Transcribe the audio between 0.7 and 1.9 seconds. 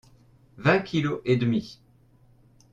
kilos et demi.